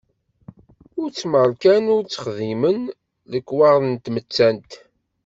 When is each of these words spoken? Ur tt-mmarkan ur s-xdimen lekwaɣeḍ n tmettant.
Ur 0.99 1.09
tt-mmarkan 1.11 1.85
ur 1.95 2.03
s-xdimen 2.07 2.79
lekwaɣeḍ 3.31 3.83
n 3.87 3.95
tmettant. 4.05 4.71